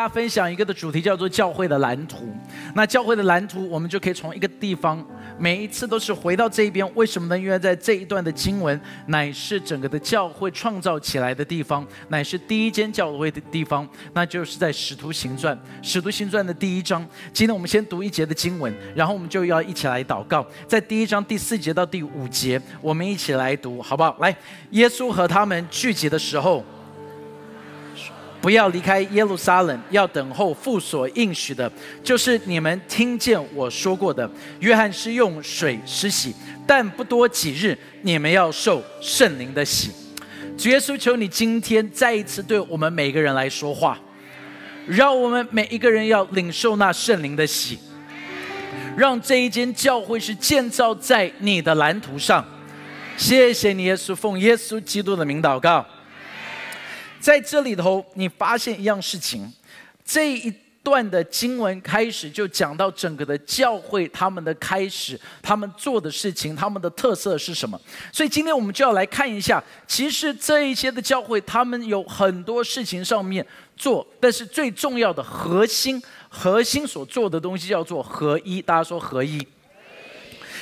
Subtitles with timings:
[0.00, 2.34] 大家分享一个的主题，叫做教会的蓝图。
[2.74, 5.06] 那教会的蓝图，我们就可以从一个地方，
[5.38, 6.90] 每一次都是回到这一边。
[6.94, 7.38] 为什么呢？
[7.38, 17.06] 因为在这一段的经文，乃是整个的教会创造起来的地方，乃是第一间教会的地方，那就是在使徒行传，使徒行传的第一章。
[17.30, 20.46] 今天我们先读一节的经文，然后我们就要一起来祷告。
[20.66, 24.16] 在第一章第四节到第五节，我们一起来读，好不好？
[24.20, 24.34] 来，
[24.70, 26.64] 耶稣和他们聚集的时候。
[28.40, 31.70] 不要离开耶路撒冷，要等候父所应许的，
[32.02, 34.28] 就是你们听见我说过的。
[34.60, 36.34] 约翰是用水施洗，
[36.66, 39.90] 但不多几日，你们要受圣灵的洗。
[40.56, 43.98] 主耶稣，求你今天再一次对我们每个人来说话，
[44.86, 47.78] 让我们每一个人要领受那圣灵的洗，
[48.96, 52.42] 让这一间教会是建造在你的蓝图上。
[53.18, 55.84] 谢谢你，耶稣，奉耶稣基督的名祷告。
[57.20, 59.52] 在这里头，你发现一样事情，
[60.04, 67.78] 这一段的经文开始就讲到整个的教会，他们的开始，他们做的事情，他们的特色是什么？
[68.10, 73.46] 所以今天我们就要来看一下，其实这一些的教会，他们有很多事情上面
[73.76, 78.62] 做，但是最重要的核心，核心所做的东西叫做合一。
[78.62, 79.46] 大家说合一。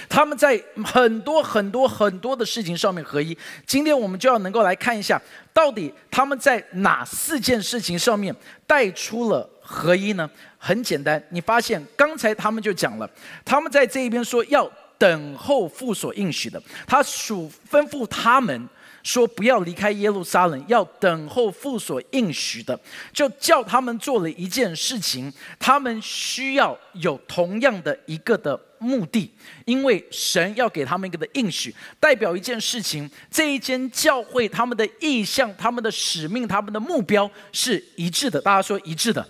[0.08, 3.36] 他们在很多很多很多的事情上面合一。
[3.66, 5.20] 今天我们就要能够来看一下，
[5.52, 8.34] 到底他们在哪四件事情上面
[8.66, 10.28] 带出了合一呢？
[10.56, 13.08] 很简单，你发现刚才他们就讲了，
[13.44, 18.68] 他们在这一边说要等候父所应许的，他属吩咐他们。
[19.02, 22.78] 说不要离开耶路撒冷，要等候父所应许的，
[23.12, 25.32] 就叫他们做了一件事情。
[25.58, 29.32] 他们需要有同样的一个的目的，
[29.64, 33.10] 因为神要给他们一个的应许，代表一件事情。
[33.30, 38.40] 这一间教会，他们的意向、他们的使命、他们的目标是一致的。
[38.40, 39.26] 大家说一致的。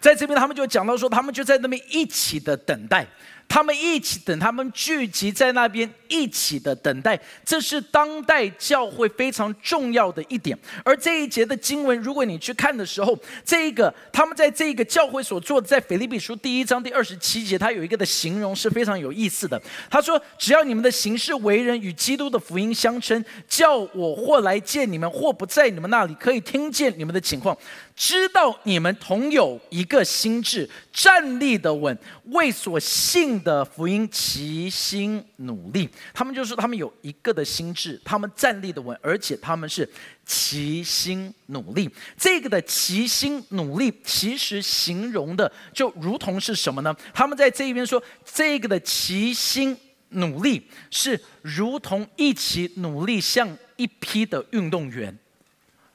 [0.00, 3.06] 在这边，他们就讲到说，他们就在那边一起的等待。
[3.52, 10.58] 他们一起等，他们聚集在那边一起的等待，这是当代教会非常重要的一点。
[10.82, 13.14] 而这一节的经文，如果你去看的时候，
[13.44, 19.60] 这一个他们在这一个教会所做的，在腓立比书第一章第二十七节，他有一个的形容是非常有意思的。
[19.90, 27.54] 他说：“只要你们的行事为人与基督的福音相称，叫我或来见你们，或不在你们那里，可以听见你们的情况。”
[27.94, 31.96] 知道你们同有一个心智，站立的稳，
[32.30, 35.88] 为所信的福音齐心努力。
[36.14, 39.86] 他们就是他们有一个的心智，他们站立的稳，而且他们是
[40.24, 41.90] 齐心努力。
[42.16, 46.96] 这个的齐心努力，其实形容的就如同是什么呢？
[47.12, 49.76] 他们在这一边说，这个的齐心
[50.10, 55.18] 努力是如同一起努力，像一批的运动员。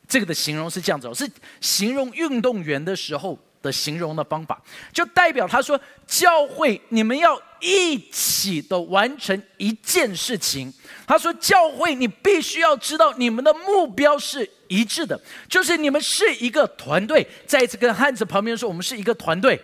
[0.07, 1.29] 这个的形容是这样子，是
[1.59, 3.37] 形容运动员的时候
[3.67, 4.59] 的形容的方法，
[4.93, 10.73] 就代表他说教会你们要一起的完成一件事情。
[11.05, 15.19] 他说教会你必须要知道你们的目标是一致的，
[15.49, 17.27] 就是你们是一个团队。
[17.45, 19.61] 再一次跟汉子旁边说，我们是一个团队。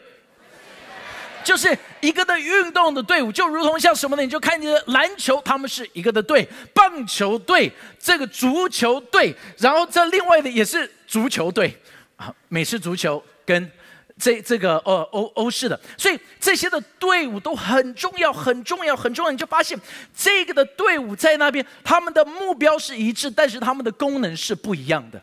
[1.44, 4.24] 就是一个的运动的队伍，就如同像什么呢？
[4.24, 6.42] 你就看见篮球，他们是一个的队；
[6.74, 7.70] 棒球队，
[8.00, 11.78] 这个足球队，然后这另外的也是足球队
[12.16, 13.70] 啊，美式足球跟
[14.18, 19.32] 这这个呃欧欧式的，所以这些的队伍都很重要，很重要，很重要。
[19.32, 19.80] 你就发现
[20.16, 25.22] 这个的队伍在那边，他们的目标是一致，但是他们的功能是不一样的。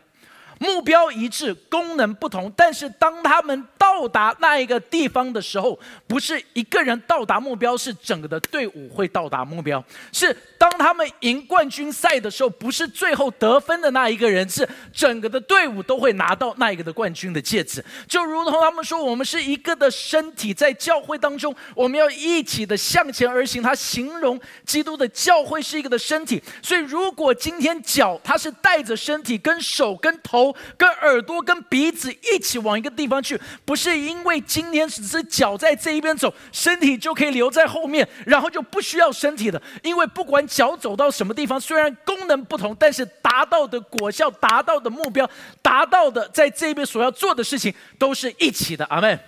[0.61, 9.83] 目标一致，功能不同，但是当他们到达那一个地方的时候，不是一个人到达目标，是整个的队伍会到达目标。
[10.11, 17.83] 是当他们赢冠军赛的时候，不是最后得分的那一个人，是整个的队伍都会拿到那一个的冠军的戒指。
[18.07, 23.63] 就如同他们说，我们是一个的身体，在教会当中，我们要一起的向前而行。
[23.63, 30.50] 他形容基督的教会是一个的身体，所以如果今天脚他是带着身体，跟手跟头。
[30.77, 39.61] 跟耳朵、跟鼻子一起往一个地方去，不是因为今天只是脚在这一边走，身体就可以留在后面，然后就不需要身体的。
[39.83, 45.29] 因为不管脚走到什么地方，虽然功能不同，但是达到的果效、达到的目标、
[45.61, 48.85] 达到的在这边所要做的事情，都是一起的。
[48.85, 49.19] 阿门。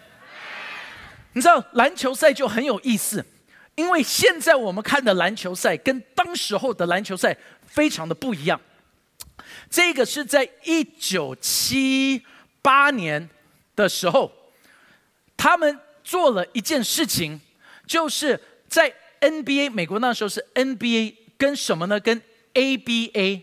[1.34, 3.26] 你知道篮球赛就很有意思，
[3.74, 7.36] 因为现在我们看的篮球赛跟当时候的篮球赛
[7.66, 8.60] 非常的不一样。
[9.74, 12.22] 这个是在一九七
[12.62, 13.28] 八年
[13.76, 14.32] 的时候，
[15.36, 17.42] 他们做了一件事情，
[17.88, 22.00] 就是在 NBA 美国那时候是 NBA 跟什么呢？
[22.00, 22.22] 跟
[22.54, 23.42] ABA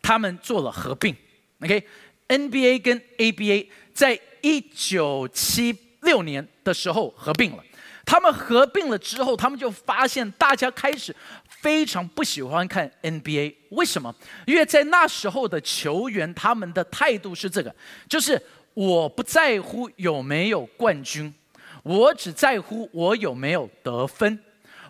[0.00, 1.16] 他们做了合并。
[1.60, 7.64] OK，NBA 跟 ABA 在一九七六年的时候合并了。
[8.04, 11.14] 他们合并了之后，他们就发现大家开始
[11.48, 13.54] 非常不喜欢看 NBA。
[13.70, 14.14] 为什么？
[14.46, 17.74] 因为在那时候的球员，他们的态度是这个：
[18.08, 18.40] 就是
[18.74, 21.32] 我不在乎有没有冠军，
[21.82, 24.38] 我只在乎我有没有得分，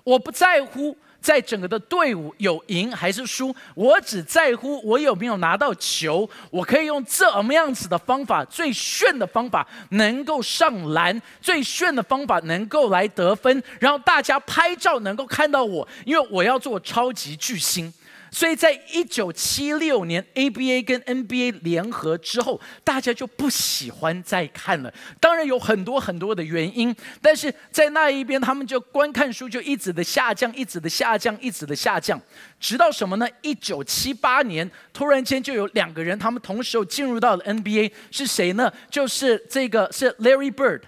[0.05, 0.97] 我不在乎。
[1.23, 6.29] 在整个的队伍有赢还是输，我只在乎我有没有拿到球。
[6.51, 17.93] 我可以用这么样子的方法，最炫的方法，能够上篮，最炫的方法能够来得分，然后大家拍照能够看到我，因为我要做超级巨星。
[18.35, 24.93] 所以在一九七六年 ABA 跟 NBA 联合之后，大家就不喜欢再看了。
[25.21, 32.19] 当然有很多很多的原因，但是在那一边，他们就观看数就一直的下降，一直的下降，一直的下降，
[32.59, 33.29] 直到什么呢？
[33.43, 38.73] 一九七八年，突然间就有两个人，他们同时又进入到了 NBA，是谁呢？
[38.91, 40.81] 就是这个是 Larry Bird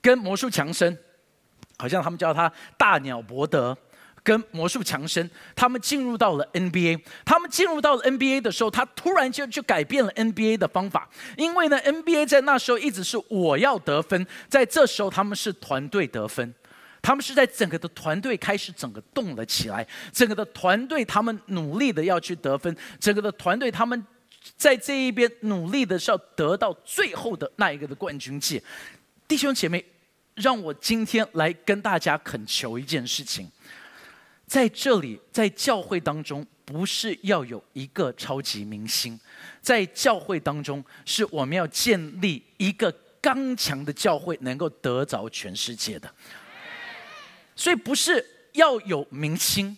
[0.00, 0.96] 跟魔术强森，
[1.76, 3.76] 好像他们叫他大鸟伯德。
[4.24, 6.98] 跟魔术强生，他们进入到了 NBA。
[7.26, 11.06] 他们进入到了 NBA 的时候，他突然就就改变了 NBA 的方法。
[11.36, 16.54] 因为呢，NBA 在那时候一直是我要得分，在这时候他们是团队得分，
[17.02, 19.86] 他们是在整个的团队开始整个动了起来。
[20.10, 24.06] 整个的团队他们努力的要去得分，整个的团队他们
[24.56, 28.62] 在这一边努力的是要得到最后的那一个的冠军戒。
[29.28, 29.84] 弟兄姐妹，
[30.34, 33.50] 让我今天来跟大家恳求一件事情。
[34.46, 39.18] 在这里，在教会当中，不是要有一个超级明星，
[39.60, 46.12] 在教会当中，是我们要建立一个刚强的教会，能够得着全世界的。
[47.56, 49.76] 所以，不是要有明星，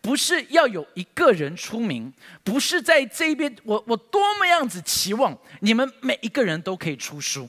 [0.00, 2.12] 不是要有一个人出名，
[2.42, 7.48] 不是在这边，我我多么样子期望你们每一个人都可以出书。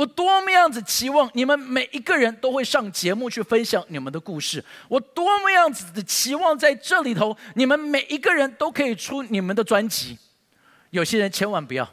[0.00, 4.64] 我多么样子期望你们每一个人都会上节目去分享你们的故事。
[4.88, 10.18] 我多么样子的期望在这里头，你们每一个人都可以出你们的专辑。
[10.88, 11.86] 有些人千万不要。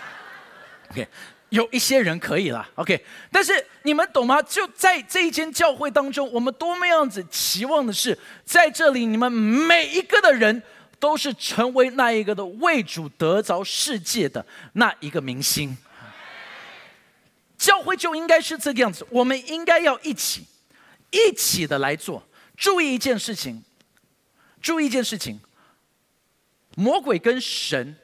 [0.90, 1.06] OK，
[1.50, 2.66] 有一些人可以啦。
[2.76, 3.52] OK，但是
[3.82, 4.40] 你们懂吗？
[4.40, 10.62] 就在这一间教会当中，我们多么样子期望的是，在这里你们每一个的人
[10.98, 15.76] 都是成为那一个的为主得着世界的那一个明星。
[17.66, 20.46] 教会就应该是这个样子，我们应该要一起，
[21.10, 22.22] 一起的来做。
[22.56, 23.60] 注意一件事情，
[24.62, 25.40] 注意一件事情，
[26.76, 27.96] 魔鬼跟神，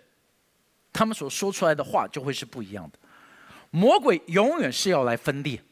[0.92, 2.98] 他们所说出来的话就会是不一样的。
[3.70, 5.62] 魔鬼永远是要来分裂，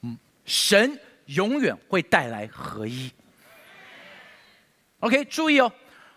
[0.00, 3.08] 嗯，神永远会带来合一。
[4.98, 5.72] OK，注意哦，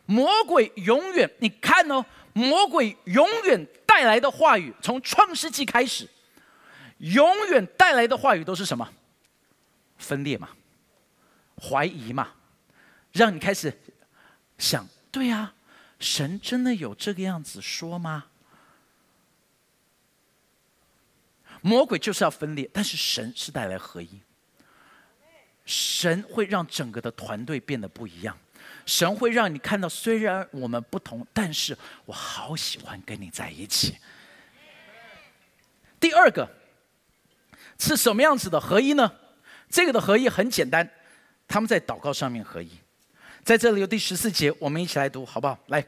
[0.07, 2.03] 魔鬼永远，你看哦，
[2.33, 6.09] 魔鬼永远带来的话语，从创世纪开始。
[7.03, 8.89] 永远带来的话语都是什么？
[9.97, 10.49] 分裂嘛，
[11.61, 12.33] 怀疑嘛，
[13.11, 13.77] 让你开始
[14.57, 15.53] 想：对呀，
[15.99, 18.25] 神真的有这个样子说吗？
[21.61, 24.21] 魔鬼就是要分裂，但是神是带来合一。
[25.65, 28.37] 神会让整个的团队变得不一样，
[28.85, 33.97] 神会让你看到，虽然我们不同，但是我好喜欢跟你在一起。
[35.99, 36.62] 第二个。
[37.77, 39.11] 是什么样子的合一呢？
[39.69, 40.87] 这个的合一很简单，
[41.47, 42.69] 他们在祷告上面合一。
[43.43, 45.57] 在这里有第十四节，我们一起来读好不好？
[45.67, 45.83] 来，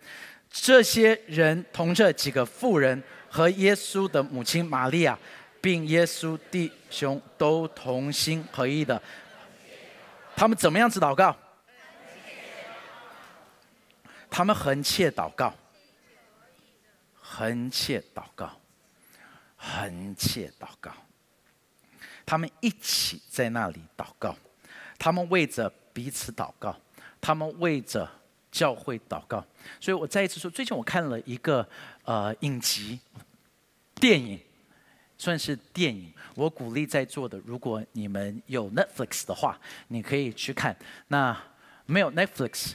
[0.50, 5.18] 这些人同这几个妇人和耶稣的母亲玛利亚，
[5.62, 9.02] 并耶稣弟兄都同心合一的。
[10.36, 11.34] 他们怎么样子祷告？
[14.30, 15.54] 他们横切祷告，
[17.22, 18.52] 横切祷告，
[19.56, 20.92] 横切祷告。
[22.26, 24.36] 他们一起在那里祷告，
[24.98, 26.76] 他们为着彼此祷告，
[27.22, 28.10] 他们为着
[28.52, 29.46] 教会祷告。
[29.80, 31.68] 所以我再一次说，最近我看了一个
[32.04, 33.00] 呃影集
[33.96, 34.40] 电影，
[35.18, 36.12] 算是电影。
[36.34, 40.76] 我鼓励在座的，如果你们有 Netflix 的话，你可以去看。
[41.08, 41.38] 那
[41.86, 42.74] 没有 Netflix，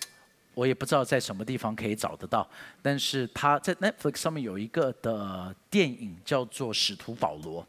[0.55, 2.49] 我也不知道在什么地方可以找得到。
[2.81, 7.63] 但是他在 Netflix 上面有一个的电影叫做《使徒保罗》。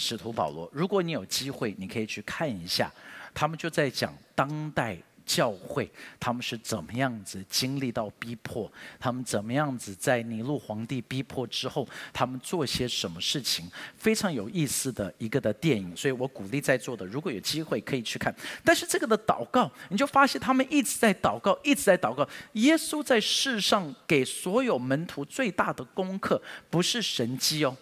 [0.00, 2.88] 使徒保罗，如果你有机会，你可以去看一下，
[3.34, 5.90] 他们就在讲当代教会
[6.20, 18.32] 他们是怎么样子经历到逼迫，他们怎么样子在尼禄皇帝逼迫之后，他们做些什么事情，非常有意思的一个的电影，所以我鼓励在座的，如果有机会可以去看。
[18.64, 22.26] 但是这个的祷告，你就发现他们一直在祷告，一直在祷告。
[22.52, 26.40] 耶稣在世上给所有门徒最大的功课，
[26.70, 27.76] 不是神迹哦。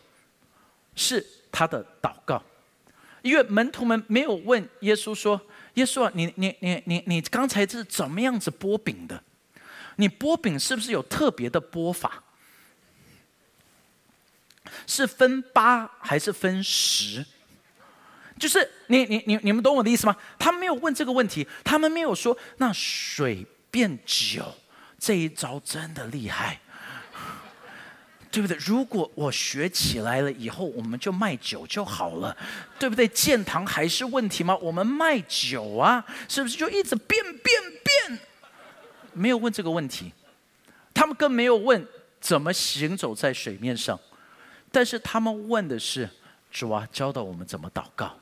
[0.99, 2.43] 是他的祷告，
[3.23, 5.41] 因为门徒们没有问耶稣说
[5.75, 9.23] ：“耶稣啊，你你你你你刚才是怎么样子剥饼的？
[9.97, 12.23] 你剥饼是不是有特别的剥法？
[14.87, 17.25] 是分八还是分十？
[18.39, 20.15] 就是你你你你们懂我的意思吗？
[20.39, 24.55] 他没有问这个问题，他们没有说那水变酒
[24.99, 26.61] 这一招真的厉害。”
[28.37, 28.55] 对不对？
[28.59, 32.37] 如果我学起来了以后，我们就卖酒就好了，
[32.79, 33.09] 对不对？
[33.09, 34.55] 建堂还是问题吗？
[34.61, 38.19] 我们卖酒啊，是不是就一直变变变？
[39.15, 40.13] 没有问这个问题，
[40.93, 41.89] 他们更没有问
[42.21, 43.99] 怎么行走在水面上，
[44.71, 46.07] 但是他们问的是
[46.51, 48.19] 主啊，教导我们怎么祷告。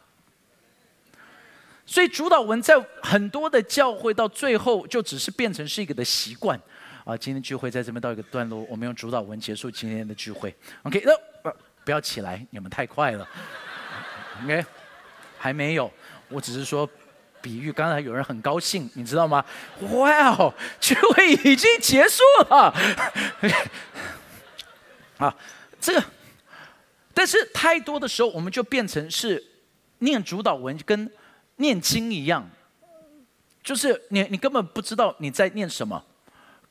[1.85, 6.57] 所以主导文在很多的教会到最后就只是变成是一个的习惯。
[7.05, 10.55] 啊，今天聚会在这边到一个段落，我们用主导文结束今天的聚会。
[10.85, 13.29] OK，那不不要起来，你们太快了。
[14.43, 14.65] OK，
[15.37, 15.93] 还没有，
[16.29, 16.89] 我只是说
[17.43, 17.71] 比喻。
[17.71, 19.45] 刚才有人很高兴，你知道吗？
[19.93, 22.75] 哇哦，聚会已经结束了。
[25.19, 25.37] 啊，
[25.79, 26.03] 这个，
[27.13, 29.45] 但是太多的时候，我们就变成是
[29.99, 31.13] 念主导文跟
[31.57, 32.49] 念经一样，
[33.63, 36.03] 就是你你根本不知道你在念什么。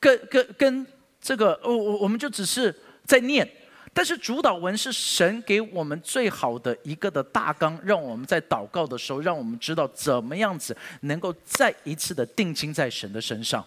[0.04, 0.86] 跟跟跟
[1.18, 2.74] 这个，我我我们就只是
[3.06, 3.48] 在念，
[3.94, 13.64] 但是主导文是神给我们最好的一个的大纲，让我们在祷告的时候，让我们知道怎么样子能够再一次的定睛在神的身上。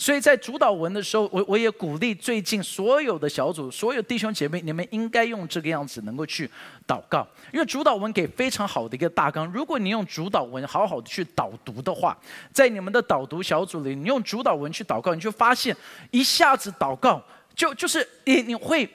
[0.00, 6.48] 所以在主导文的时候，我我也鼓励最近所有的小组、所有弟兄姐妹，你们应该用这个样子能够去
[6.86, 9.44] 祷告，因为主导文给非常好的一个大纲。
[9.52, 12.16] 如果你用主导文好好的去导读的话，
[12.52, 15.76] 在你们的导读小组里，你用主导文去祷告，你就发现
[16.12, 17.20] 一下子祷告
[17.56, 18.88] 就就是你你会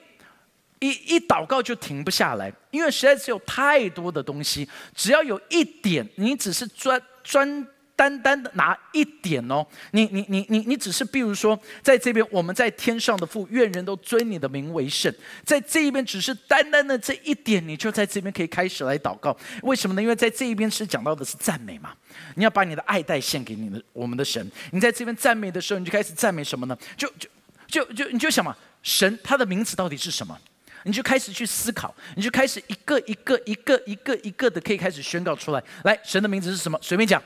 [0.78, 7.68] 一一祷告就停不下来，因为实在是有太多的东西，只要有一点，你只是专专。
[7.96, 15.12] 单单的拿一点哦，你你你你你只是，比如说，在这边我们在天上的父，愿人都尊你的名为圣，
[15.44, 19.36] 在这一边只是单单的这一点，你就在这边可以开始来祷告。
[19.62, 20.02] 为什么呢？
[20.02, 21.94] 因为在这一边是讲到的是赞美嘛，
[22.34, 24.50] 你要把你的爱戴献给你的我们的神。
[24.72, 26.76] 你在这边赞美的时候，你就开始赞美什么呢？
[26.96, 27.28] 就就
[27.68, 30.36] 就就你就想嘛，神他的名字到底是什么？
[30.82, 35.62] 你就开始去思考，你就开始一个一个一个一个一个的可以开始宣告出来。
[35.84, 36.78] 来，神的名字是什么？
[36.82, 37.22] 随便讲。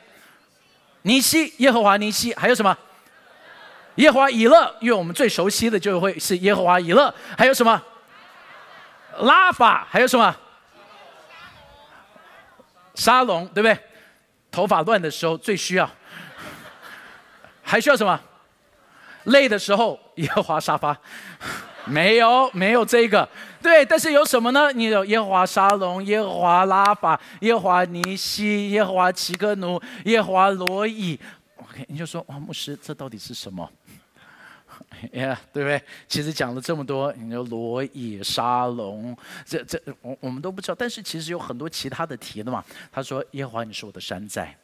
[1.02, 2.76] 尼西耶和华尼西还有什么？
[3.96, 7.12] 耶和华以勒，因为我们最熟悉的就会是耶和华以勒。
[7.36, 7.82] 还有什么？
[9.18, 10.36] 拉法还有什么？
[12.94, 13.78] 沙龙对不对？
[14.50, 15.90] 头发乱的时候最需要。
[17.62, 18.20] 还需要什么？
[19.24, 20.96] 累的时候耶和华沙发。
[21.88, 23.28] 没有，没有这个，
[23.62, 24.70] 对，但是有什么呢？
[24.72, 31.18] 你有耶和华沙龙、耶和华拉法、耶和华尼西、耶和华奇格努、耶和华罗伊。
[31.56, 33.68] OK，你就说哇，牧师，这到底是什么？
[35.12, 35.82] 呀，对不对？
[36.06, 42.64] 其实讲了这么多，你说罗伊、沙龙，这这我我们都不知道，但是其实有很多其他的题的嘛。
[42.92, 44.56] 他说耶和华，你是我的山寨。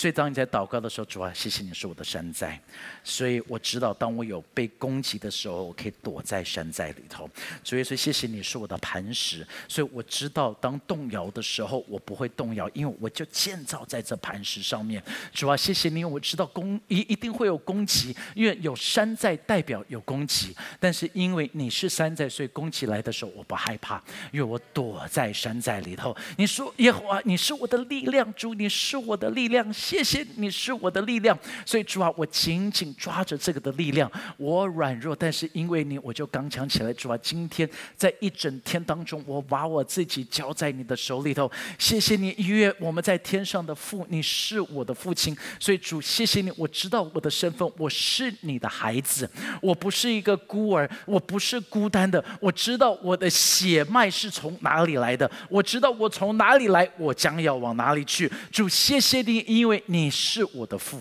[0.00, 2.58] 所以，当你在祷告的时候，主啊，谢谢你是我的山寨。
[3.04, 7.28] 所以我知道，当我有被攻击的时候，我可以躲在山寨里头。
[7.62, 9.46] 所以说，谢谢你是我的磐石。
[9.68, 15.04] 所以我知道，当动摇的时候，我不会动摇，因为我就建造在这磐石上面。
[15.34, 20.56] 主啊，谢谢你，我知道攻一一定会有攻击，因为有山寨代表有攻击。
[20.78, 24.02] 但是因为你是山寨，所以攻击来的时候我不害怕，
[24.32, 26.16] 因为我躲在山寨里头。
[26.38, 29.70] 你说耶和华，你是我的力量，主，你是我的力量。
[29.90, 34.08] 谢谢你是我的力量，所以主啊，我紧紧抓着这个的力量。
[34.36, 36.92] 我软弱，但是因为你，我就刚强起来。
[36.92, 41.50] 主啊，今天在一整天当中，我把我自己交在你的手里头。
[41.76, 45.36] 谢谢你，因为我们在天上的父，你是我的父亲。
[45.58, 49.28] 所以主，谢谢你，我知道我的身份，我是你的孩子，
[49.60, 52.24] 我不是一个孤儿，我不是孤单的。
[52.38, 58.30] 我知道我的血脉是从哪里来的，我知道我从哪里来，我将要往哪里去。
[58.52, 59.69] 主，谢谢你，因。
[59.70, 61.00] 因为你是我的父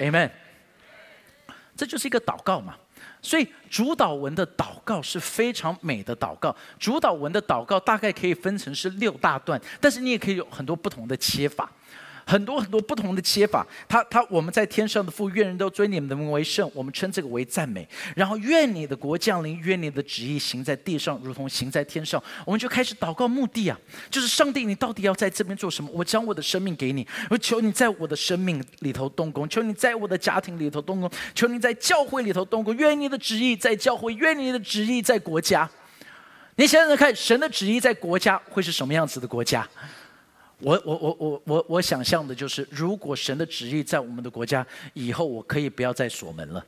[0.00, 0.28] ，Amen。
[1.76, 2.74] 这就是一个祷告嘛，
[3.22, 6.54] 所以主导文的祷告是非常美的祷告。
[6.76, 11.70] 主导文的祷告大概可以分成是六大段，但是你也可以有很多不同的切法。
[12.26, 17.88] 很多很多不同的切法，他他我们在天上的父，愿人都尊你们的名为圣，我们称这个为赞美。
[18.14, 22.22] 然后愿你的国降临，愿你的旨意行在地上，如同行在天上。
[22.44, 23.78] 我们就开始祷告，目的啊，
[24.10, 25.90] 就是上帝，你到底要在这边做什么？
[25.92, 32.74] 我将我的生命给你，我求你在我的生命里头动工，求你在我的家庭里头动工，求你在教会里头动工。
[32.76, 35.68] 愿你的旨意在教会，愿你的旨意在国家。
[36.56, 39.66] 你想想看，神的旨意在国家会是什么样子的国家？
[40.60, 46.64] 我我我我我我想象的就是，如果神的旨意在我们的国家，以后我可以不要再锁门了。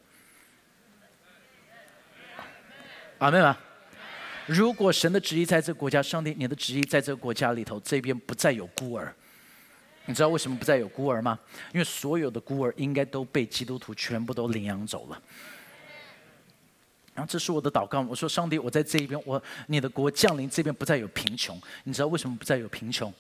[3.19, 3.57] 阿妹吗？
[4.47, 9.15] 如果神的旨意在这个国家，上帝，你的旨意在这个国家里头，这边不再有孤儿。
[10.07, 11.39] 你知道为什么不再有孤儿吗？
[11.73, 15.23] 因为所有的孤儿应该都被基督徒全部都领养走了。
[17.15, 21.61] 然后这是我的祷告，我说上帝，我在这一边，我你的国降临这边不再有贫穷。
[21.85, 23.13] 你知道为什么不再有贫穷？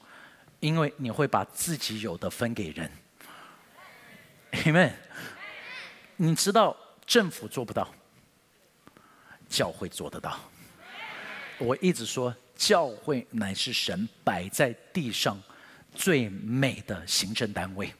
[0.62, 2.88] 因为你会把自己有的分给人。
[4.52, 4.92] Amen。
[6.14, 7.92] 你知道政府做不到，
[9.48, 10.38] 教会做得到。
[11.58, 15.36] 我一直说，教会乃是神摆在地上
[15.92, 17.92] 最美的行政单位。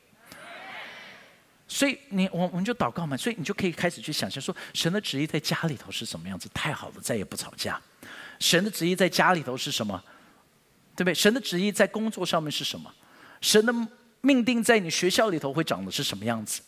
[1.67, 6.49] 所以你我我们就祷告嘛，所以你就可以开始去想象说，神的旨意在家里头是什么样子？
[6.55, 7.81] 太好了，再也不吵架。
[8.39, 10.01] 神的旨意在家里头是什么？
[10.95, 11.15] 对不对？
[11.15, 12.93] 神的旨意在工作上面是什么？
[13.41, 13.75] 神的
[14.21, 16.63] 命定在你学校里头会长的是什么样子？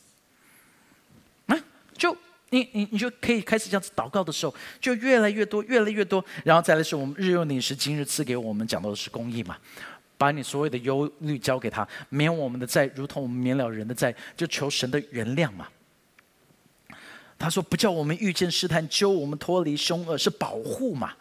[1.46, 1.56] 啊，
[1.96, 2.16] 就
[2.50, 6.24] 你你你就可以开始这样子祷告的时候，就越来越多，越来越多。
[6.44, 9.56] 然后再来是我们日用饮食，今日赐给我们讲到的是公义嘛。
[10.16, 15.66] 把你所有的忧虑交给他，免我们的债，如同我们免了人的债，就求神的原谅嘛。
[17.36, 21.12] 他说：“不叫我们遇见试探，救我们脱离凶恶，是保护嘛。”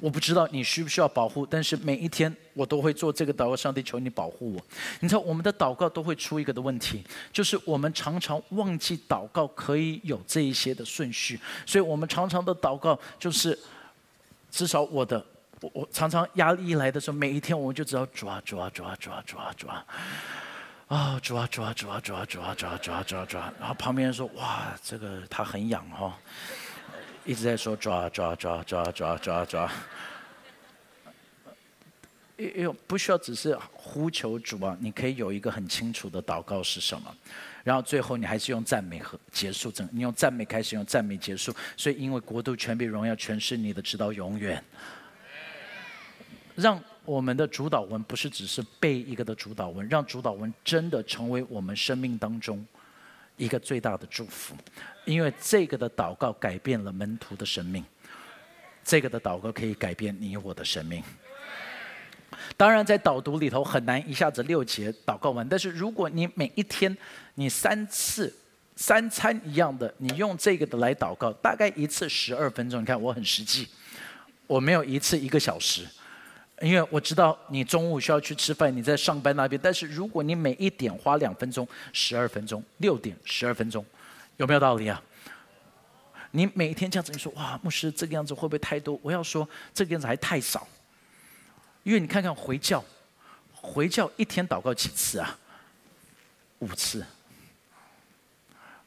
[0.00, 3.56] 我不知道你需不需要保护，但是每一天我都会做这个祷告。
[3.56, 4.60] 上帝，求你保护我。
[5.00, 13.58] 你知道，我们的祷告都会出一个的问题，就是我们常常忘记祷告可以有这一些的顺序，所以我们常常的祷告就是，
[14.50, 15.24] 至少我的。
[15.60, 19.84] 我我常常压力一来的时候，每一天我们就知道抓抓抓抓抓抓，
[20.86, 26.16] 啊抓抓抓抓抓抓抓抓抓，然后旁边人说哇，这个他很痒哈，
[27.28, 29.70] 一直在说抓抓抓抓抓抓抓，
[32.38, 37.14] 哎呦，不需要只是呼求主啊，你可以有一个很清楚的祷告是什么，
[37.62, 44.64] 然后最后你还是用赞美和结束，整你用赞美开始，用赞美结束，所以因为国度、权柄、荣耀全是你的，直到永远。
[46.54, 52.66] 让我们的主导文不是只是背一个的主导文，让主导文真的成为我们生命当中
[53.38, 54.54] 一个最大的祝福，
[55.06, 57.82] 因为这个的祷告改变了门徒的生命，
[58.84, 61.02] 这个的祷告可以改变你我的生命。
[62.56, 66.94] 当然，在导读里头很难一下子六节祷告完，但是如果你每一天
[67.36, 68.34] 你三次
[68.76, 72.82] 三餐一样的，你用这个的来祷告，大概一次十二分钟。
[72.82, 73.68] 你看我很实际，
[74.46, 75.86] 我没有一次一个小时。
[76.60, 79.60] 因为我知道你中午需要去吃饭，你在上班那边。
[79.62, 83.84] 但是如果你每一点花两分钟、十二分钟、六点十二分钟，
[84.38, 85.00] 有没有道理啊？
[86.32, 88.98] 你每天这样子，你说哇，牧师这个样子会不会太多？
[89.02, 90.66] 我要说这个样子还太少。
[91.84, 92.84] 因为你看看回教，
[93.52, 95.38] 回教一天祷告几次啊？
[96.58, 97.06] 五次。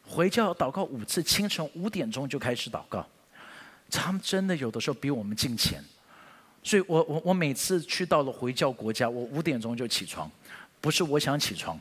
[0.05, 3.07] 回教祷告五次，清晨五点钟就开始祷告。
[3.89, 5.81] 他们真的有的时候比我们近前。
[6.63, 10.29] 所以我我我每次去到了回教国家，我五点钟就起床，
[10.79, 11.79] 不是我想起床，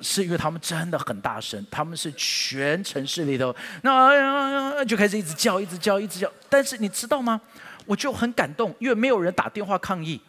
[0.00, 6.32] 是因为他们真的很大声，他们是全城市里头，那就开始一直叫，一直叫，一直叫。
[6.48, 7.40] 但是你知道吗？
[7.86, 10.20] 我就很感动，因为没有人打电话抗议。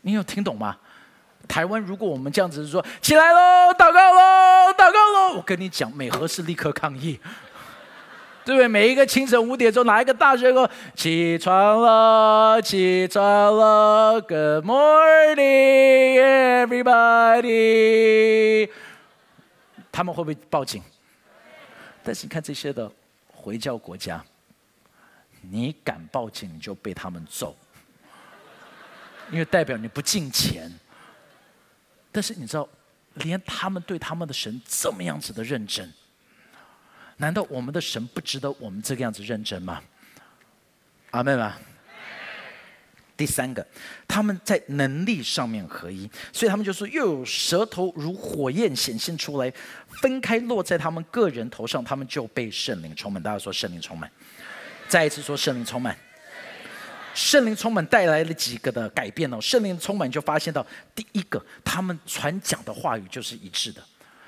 [0.00, 0.76] 你有听懂吗？
[1.46, 7.18] 台湾如果我们这样子说起来喽，祷告喽，祷告喽，我跟你讲，美和是立刻抗议。
[8.48, 8.66] 对不对？
[8.66, 13.22] 每一个清晨五点钟，哪一个大学生，起床了，起床
[13.54, 16.18] 了，Good morning,
[16.64, 18.70] everybody。
[19.92, 20.82] 他们会不会报警？
[22.02, 22.90] 但是你看这些的
[23.34, 24.24] 回教国家，
[25.42, 27.54] 你敢报警，你就被他们揍，
[29.30, 30.72] 因为代表你不敬钱。
[32.10, 32.66] 但是你知道，
[33.12, 35.92] 连他们对他们的神这么样子的认真。
[37.18, 39.80] 难道我们的神不值得我们这个样子认真吗？
[41.10, 41.54] 阿妹吗？
[43.16, 43.66] 第三个，
[44.06, 49.52] 他们在能力上面合一，所以他们就说又有舌头如火焰显现出来，
[50.00, 53.20] 分开落在他们个人头上，他们就被圣灵充满。
[53.20, 54.08] 大家说圣灵充满，
[54.86, 55.96] 再一次说圣灵充满。
[57.14, 59.40] 圣灵充满带来了几个的改变哦。
[59.40, 63.82] 圣灵充满就发现到，第一个，他们传讲的话语就是一致的。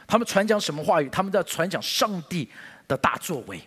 [0.09, 1.09] 他们传讲什么话语？
[1.11, 2.51] 他们在传讲上帝。
[2.91, 3.63] 的大作为，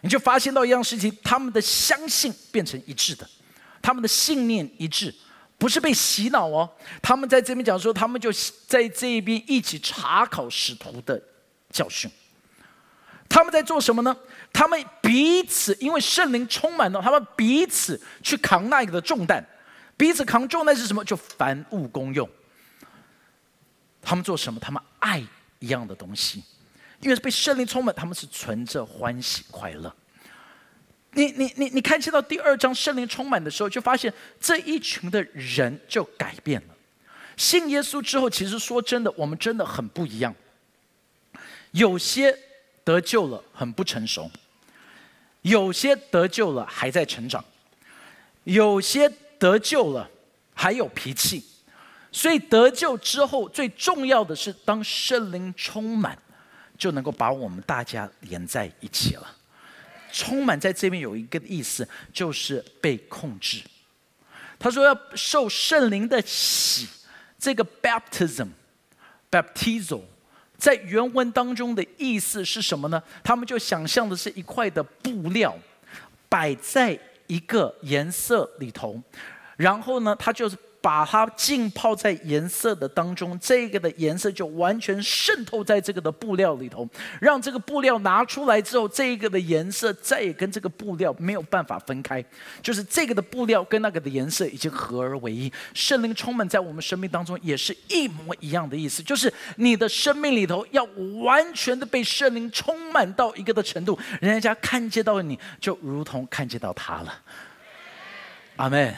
[0.00, 3.28] 你就发现到一样事情，他们的相信变成一致的，
[3.82, 5.14] 他们的信念一致，
[5.58, 6.68] 不是被洗脑哦。
[7.02, 8.32] 他们在这边讲说，他们就
[8.66, 11.22] 在这一边一起查考使徒的
[11.70, 12.10] 教训。
[13.28, 14.16] 他们在做什么呢？
[14.52, 19.44] 他们彼此因为圣灵充满了，他们彼此去扛那个的重担，
[19.98, 21.04] 彼此扛重担是什么？
[21.04, 22.26] 就凡物公用。
[24.00, 24.58] 他们做什么？
[24.60, 25.22] 他们爱
[25.58, 26.42] 一样的东西，
[27.00, 29.94] 因为被圣灵充满，他们是存着欢喜快乐。
[31.12, 36.74] 你你你你看，见到第二章圣灵充满的时候，就发现这一群的人就改变了。
[37.36, 40.34] 信耶稣之后，其实说真的，我们真的很不一样。
[41.72, 42.36] 有些
[42.84, 44.30] 得救了很不成熟，
[45.42, 47.44] 有些得救了还在成长，
[48.44, 50.10] 有些得救了
[50.54, 51.44] 还有脾气。
[52.12, 56.18] 所以得救之后，最重要的是当圣灵充满，
[56.78, 59.36] 就能够把我们大家连在一起了。
[60.12, 63.62] 充满在这边有一个意思，就是被控制。
[64.58, 66.88] 他说要受圣灵的洗。
[67.38, 70.00] 这个 baptism，baptizo，
[70.56, 73.02] 在原文当中的意思是什么呢？
[73.22, 75.54] 他们就想象的是一块的布料，
[76.28, 79.02] 摆在一个颜色里头，
[79.58, 80.56] 然后呢，它就是。
[80.86, 86.88] 把它浸泡在颜色的当中，这个的颜色就完全渗透在这个的布料里头，
[87.20, 92.24] 让这个布料拿出来之后，这个的颜色再也跟这个布料没有办法分开，
[92.62, 95.52] 就是这个的布料跟那个的颜色已经合而为一。
[95.74, 100.84] 圣灵充满在我们生命当中，也是一模一样的意思，就是你的生命里头要
[101.24, 107.12] 完全的被圣灵充满到一个的程度，人家看见到你就如同看见到他了。
[108.54, 108.94] 阿门。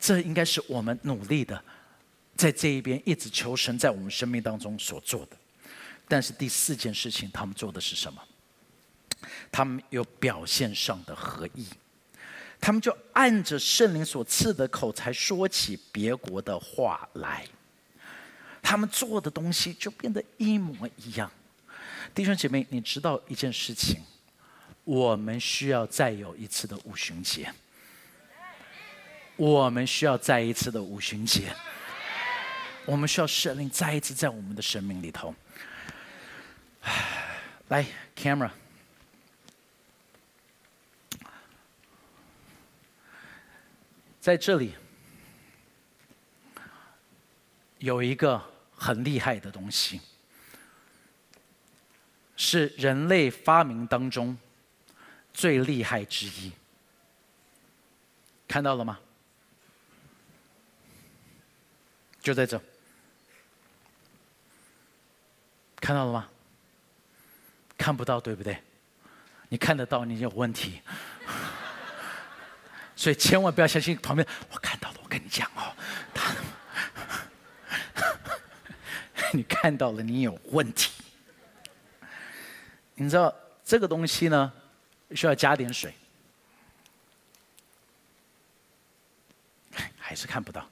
[0.00, 1.62] 这应该是我们努力的，
[2.36, 5.36] 在这一边一直求神在我们生命当中所做的。
[6.06, 8.22] 但是第四件事情，他们做的是什么？
[9.50, 11.66] 他们有表现上的合意，
[12.60, 17.44] 他们就按着圣灵所赐的口才说起别国的话来，
[18.62, 21.30] 他们做的东西就变得一模一样。
[22.14, 24.00] 弟兄姐妹，你知道一件事情，
[24.84, 27.52] 我们需要再有一次的五旬节。
[29.38, 31.54] 我们需要再一次的五旬节，
[32.84, 35.32] 我们需要圣灵再一次在我们的生命里头。
[37.68, 38.50] 来，camera，
[44.18, 44.74] 在这里
[47.78, 48.42] 有一个
[48.74, 50.00] 很厉害的东西，
[52.36, 54.36] 是人类发明当中
[55.32, 56.50] 最厉害之一，
[58.48, 58.98] 看到了吗？
[62.20, 62.60] 就在这，
[65.76, 66.28] 看到了吗？
[67.78, 68.60] 看不到，对不对？
[69.48, 70.82] 你看得到，你有问题。
[72.96, 74.26] 所以千万不要相信旁边。
[74.50, 75.72] 我看到了，我跟你讲哦，
[76.12, 76.34] 他，
[79.32, 80.90] 你看到了，你有问题。
[82.94, 83.32] 你知道
[83.64, 84.52] 这个东西呢，
[85.12, 85.94] 需要加点水，
[89.96, 90.68] 还是看不到。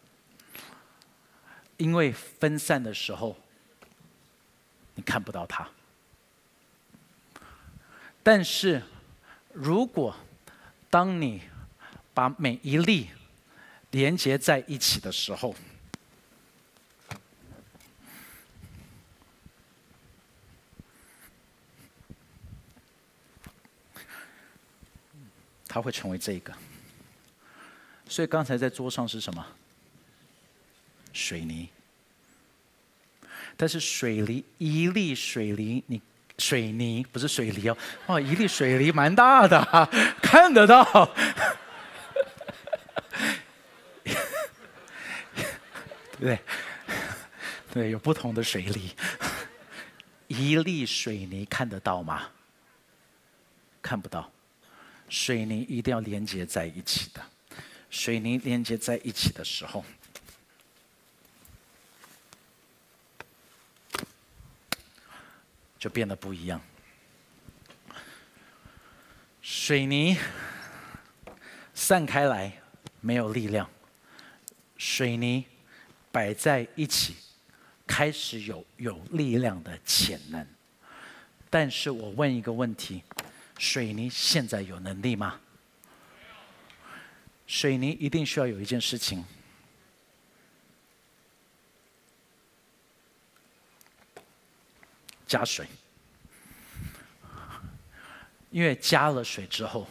[1.77, 3.37] 因为分散的时候，
[4.95, 5.69] 你看不到它。
[8.23, 8.83] 但是，
[9.53, 10.17] 如果
[10.91, 11.43] 当你
[12.13, 13.11] 把每一粒
[13.91, 15.55] 连接在一起的时候，
[25.69, 26.53] 它会成为这个。
[28.09, 29.47] 所以刚才在桌上是什么？
[31.17, 31.71] 水泥，
[33.57, 36.03] 但是水泥一粒水泥，你
[36.39, 39.89] 水泥不是水泥哦，哦，一粒水泥蛮大的，
[40.21, 40.85] 看得到，
[44.05, 44.13] 对
[46.19, 46.39] 不对？
[47.73, 48.95] 对，有不同的水泥，
[50.27, 52.29] 一粒水泥看得到吗？
[53.81, 54.31] 看不到，
[55.09, 57.23] 水泥一定要连接在一起的，
[57.89, 59.83] 水泥连接在一起的时候。
[65.79, 66.61] 就变得不一样。
[69.43, 70.17] 水泥
[71.75, 72.53] 散开来
[73.01, 73.71] 没有力量，
[74.77, 75.45] 水泥
[76.11, 77.15] 摆在一起
[77.87, 80.47] 开始有有力量的潜能。
[81.49, 83.03] 但是我问一个问题：
[83.59, 85.41] 水泥现在有能力吗？
[87.47, 89.25] 水泥一定需要有一件事情，
[95.27, 95.67] 加水。
[98.51, 99.87] 因为加了水之后，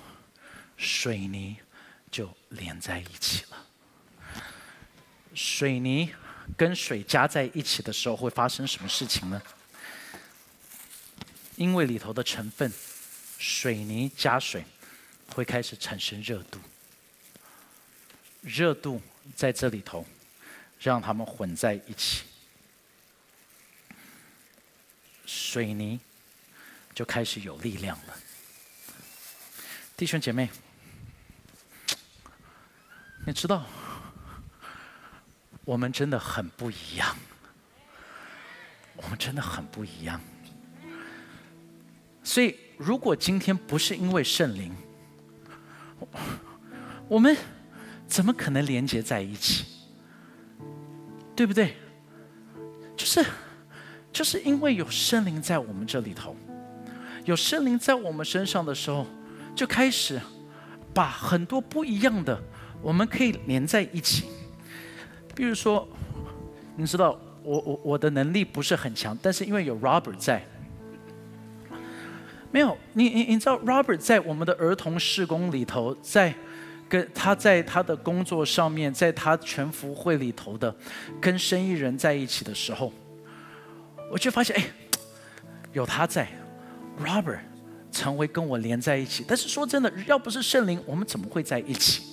[0.78, 1.58] 水泥
[2.10, 3.68] 就连在一起了。
[5.36, 6.14] 水泥
[6.58, 9.42] 跟水加在一起的时候会发生什么事情呢？
[11.58, 12.72] 因为里头的成分，
[13.38, 14.66] 水泥加水，
[15.34, 16.60] 会开始产生热度。
[18.42, 19.02] 热度
[19.36, 20.06] 在这里头，
[20.80, 22.24] 让它们混在一起，
[25.26, 26.00] 水泥
[26.94, 28.18] 就开始有力量了。
[29.98, 30.50] 弟兄姐妹，
[33.26, 33.66] 你知道，
[35.64, 37.16] 我们真的很不一样，
[38.96, 40.22] 我们真的很不一样。
[42.24, 44.76] 所以，如果今天不是因为圣灵，
[47.08, 47.36] 我们。
[48.08, 49.66] 怎么可能连接在一起？
[51.36, 51.76] 对不对？
[52.96, 53.26] 就是，
[54.16, 56.34] 就是因为有圣灵在我们这里头，
[57.26, 59.06] 有圣灵在我们身上的时候，
[59.54, 60.18] 就开始
[60.94, 62.42] 把很多不一样的，
[62.82, 64.24] 我们可以连在一起。
[65.36, 65.86] 比如说，
[66.78, 70.42] 你知道，我我我的能力不是很强，但是因为有 Robert 在，
[72.52, 76.34] 没有你你你知道 Robert 在我们的儿童事工里头在。
[76.88, 80.74] 跟他在他的工作上面，在他全福会里头的，
[81.20, 82.94] 跟生意人在一起的时候，
[84.12, 84.64] 我就发现，哎，
[85.74, 86.28] 有他在
[87.04, 87.40] ，Robert
[87.92, 89.26] 成为跟我连在一起。
[89.28, 92.04] 但是说真的，要不是圣灵，我们怎么会在一起？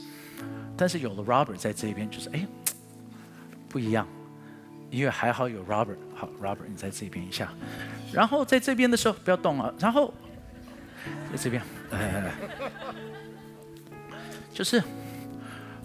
[0.77, 2.47] 但是有了 Robert 在这边，就是哎，
[3.69, 4.07] 不一样，
[4.91, 5.99] 因为还好有 Robert。
[6.15, 7.53] 好，Robert 你在这边一下，
[8.13, 10.13] 然后在这边的时候不要动啊，然后
[11.31, 12.33] 在这边，哎。
[14.55, 14.83] 就是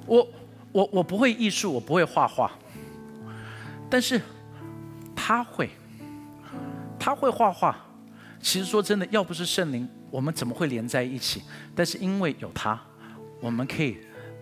[0.05, 0.27] 我
[0.73, 2.51] 我我不会艺术，我不会画画，
[3.89, 4.21] 但是
[5.15, 5.69] 他会，
[7.07, 7.73] 他会画画。
[8.41, 11.41] 其实说真的，要不是圣灵，我们怎么会连在一起？
[11.73, 12.77] 但是因为有他，
[13.39, 13.97] 我们可以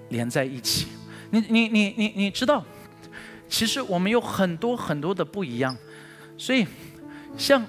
[0.10, 0.88] 连在一起。
[1.30, 2.66] 你你你你你知道，
[3.48, 5.78] 其实我们有很多很多的不一样，
[6.40, 6.66] 所以
[7.38, 7.64] 像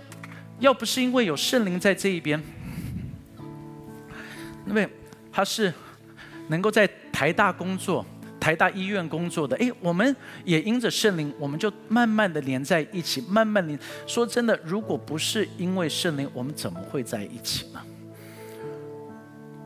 [0.60, 2.42] 要不是因为有圣灵在这一边，
[4.66, 4.88] 因为
[5.30, 5.70] 他是。
[6.48, 8.06] 能够在台大工作、
[8.46, 13.76] 台大医院工作的，哎，我们也因着圣灵，我们就慢慢的连在一起，慢慢连。
[14.06, 17.82] 说真的，如果不是因为圣灵，我们怎么会在一起呢？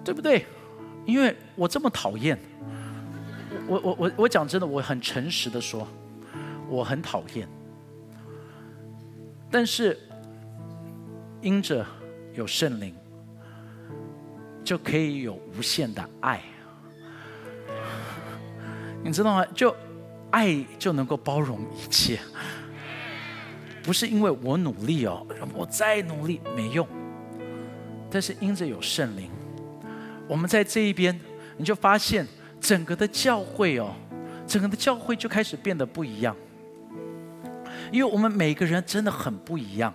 [0.03, 0.47] 对不对？
[1.05, 2.38] 因为我这么讨厌，
[3.66, 5.87] 我我我我讲真的，我很诚实的说，
[6.66, 7.47] 我很讨厌。
[9.51, 9.95] 但是
[11.43, 11.85] 因着
[12.33, 12.95] 有圣灵，
[14.64, 16.40] 就可以有无限的爱。
[19.03, 19.45] 你知道吗？
[19.55, 19.75] 就
[20.31, 22.21] 爱就能够包容一切，
[23.83, 26.87] 不是因为我努力哦，我再努力没用。
[28.11, 29.31] 但是因着有圣灵，
[30.29, 31.19] 我们在这一边，
[31.57, 32.27] 你就发现
[32.61, 33.95] 整个的教会哦，
[34.47, 36.37] 整个的教会就开始变得不一样。
[37.91, 39.93] 因为我们每个人真的很不一样，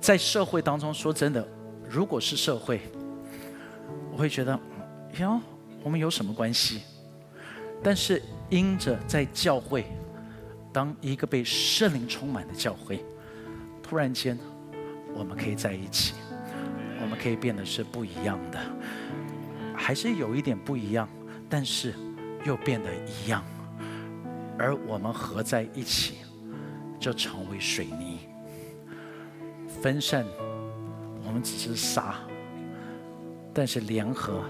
[0.00, 1.46] 在社会当中说真的，
[1.88, 2.80] 如果是社会，
[4.10, 4.58] 我会觉得
[5.18, 5.40] 哟，
[5.82, 6.82] 我们有什么关系？
[7.82, 9.86] 但是因着在教会，
[10.72, 13.04] 当一个被圣灵充满的教会，
[13.82, 14.38] 突然间，
[15.14, 16.14] 我们可以在一起，
[17.00, 18.60] 我们可以变得是不一样的，
[19.74, 21.08] 还是有一点不一样，
[21.48, 21.92] 但是
[22.44, 23.42] 又变得一样，
[24.58, 26.18] 而我们合在一起，
[27.00, 28.20] 就成为水泥，
[29.82, 30.24] 分散，
[31.26, 32.14] 我们只是沙，
[33.52, 34.44] 但是联合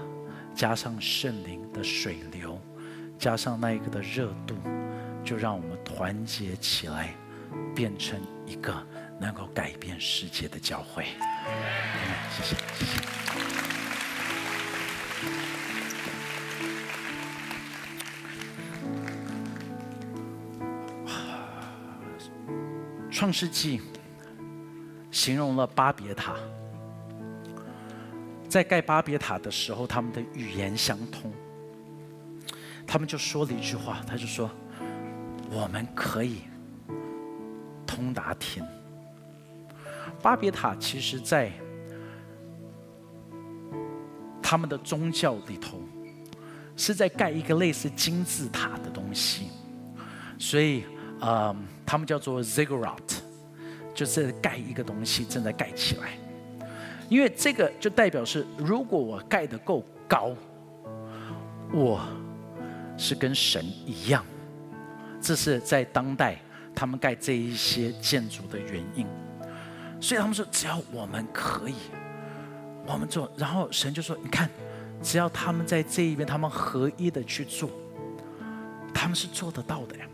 [0.53, 2.59] 加上圣灵的水流。
[3.23, 4.53] 加上那一个的热度，
[5.23, 7.15] 就让我们团结起来，
[7.73, 8.75] 变成一个
[9.17, 11.05] 能够改变世界的教会。
[12.35, 12.99] 谢谢，谢谢。
[23.09, 23.79] 创世纪
[25.11, 26.35] 形容了巴别塔，
[28.49, 31.31] 在盖巴别塔的时候，他们的语言相通。
[32.85, 34.49] 他们就说了一句话，他就说
[35.49, 36.41] ：“我们可以
[37.87, 38.63] 通达天。”
[40.21, 41.51] 巴别塔其实，在
[44.41, 45.79] 他们的宗教里头，
[46.77, 49.47] 是在盖一个类似金字塔的东西，
[50.37, 50.83] 所以，
[51.19, 52.99] 呃，他们叫做 ziggurat，
[53.93, 56.09] 就是盖一个东西正在盖起来。
[57.09, 60.35] 因为这个就代表是，如果我盖得够高，
[61.73, 61.99] 我。
[62.97, 64.25] 是跟神一样，
[65.21, 66.39] 这是在当代
[66.75, 69.05] 他们盖这一些建筑的原因。
[69.99, 71.75] 所以他们说，只要我们可以，
[72.85, 73.31] 我们做。
[73.37, 74.49] 然后神就说：“你看，
[75.01, 77.69] 只要他们在这一边，他们合一的去做，
[78.93, 80.05] 他们是做得到的呀。”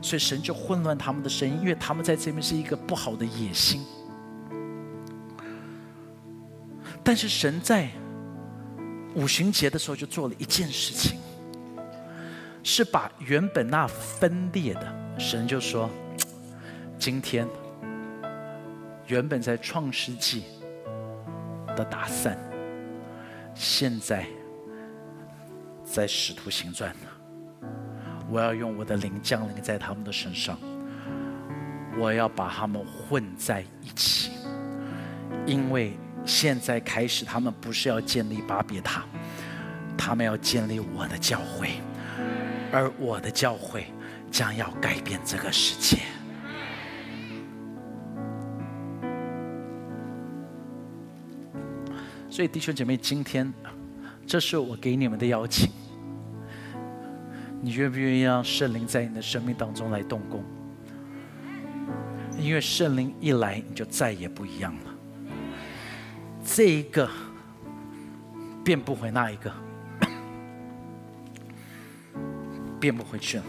[0.00, 3.84] 所以神就混乱他们的声音，因为他们在这边是一个不好的野心。
[7.02, 7.90] 但是神在
[9.14, 11.18] 五旬节的时候就做了一件事情，
[12.68, 15.88] 是把原本那分裂的神就说，
[16.98, 17.46] 今天
[19.06, 20.42] 原本在创世纪
[21.76, 22.36] 的打散，
[23.54, 24.26] 现在
[25.84, 26.92] 在使徒行传，
[28.28, 30.58] 我要用我的灵降临在他们的身上，
[31.96, 34.32] 我要把他们混在一起，
[35.46, 35.96] 因为。
[36.24, 39.04] 现在开始，他们不是要建立巴别塔，
[39.96, 41.80] 他们要建立我的教会，
[42.76, 43.86] 而我的教会
[44.30, 46.02] 将要改变这个世界。
[52.28, 53.50] 所以，弟兄姐妹，今天
[54.26, 55.70] 这是我给你们的邀请，
[57.62, 60.44] 你愿不愿意让圣灵在你的生命当中来动工？
[62.38, 64.94] 因为圣灵一来，你就再也不一样了。
[66.44, 67.08] 这一个
[68.62, 69.50] 变不回那一个，
[72.80, 73.44] 变不回去了。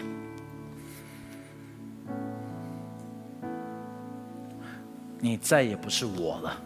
[5.20, 6.62] 你再也不是我了，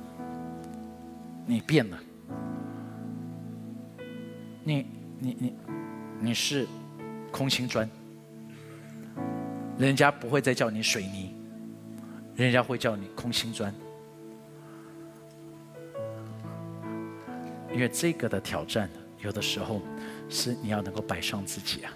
[1.45, 1.97] 你变了。
[4.63, 4.85] 你
[5.19, 5.55] 你你
[6.19, 6.67] 你是
[7.31, 7.89] 空心砖，
[9.77, 11.33] 人家不会再叫你水泥，
[12.35, 13.73] 人家会叫你空心砖。
[17.73, 19.81] 因为这个的挑战，有的时候
[20.29, 21.91] 是你要能够摆上自己啊。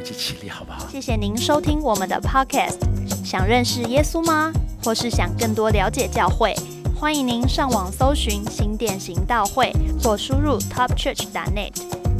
[0.00, 0.88] 们一起起立，好不好？
[0.90, 2.78] 谢谢您收听我们的 Podcast。
[3.22, 4.50] 想认识耶稣吗？
[4.82, 6.54] 或是想更多了解教会？
[6.98, 11.72] 欢迎您上网搜寻新店行道会，或输入 topchurch.net，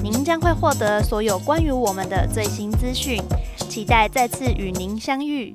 [0.03, 3.23] 您将会获得所有关于我们的最新资讯。
[3.69, 5.55] 期待再次与您相遇。